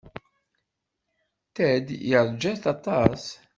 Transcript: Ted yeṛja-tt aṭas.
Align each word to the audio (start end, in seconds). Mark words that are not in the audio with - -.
Ted 1.55 1.85
yeṛja-tt 2.09 2.63
aṭas. 2.73 3.23